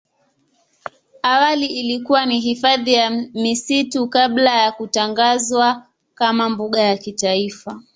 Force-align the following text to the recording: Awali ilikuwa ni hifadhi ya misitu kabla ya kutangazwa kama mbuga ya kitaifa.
Awali 1.23 1.65
ilikuwa 1.65 2.25
ni 2.25 2.39
hifadhi 2.39 2.93
ya 2.93 3.09
misitu 3.33 4.07
kabla 4.07 4.55
ya 4.55 4.71
kutangazwa 4.71 5.87
kama 6.13 6.49
mbuga 6.49 6.81
ya 6.81 6.97
kitaifa. 6.97 7.81